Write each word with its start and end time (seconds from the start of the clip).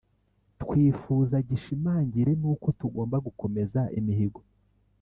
Twifuza 0.61 1.35
gishimangire 1.49 2.31
n 2.41 2.43
uko 2.53 2.67
tugomba 2.79 3.15
gukomeza 3.25 3.81
imihigo 3.99 4.41